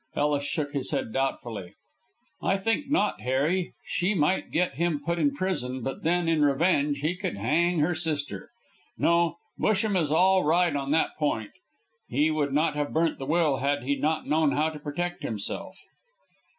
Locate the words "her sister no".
7.81-9.35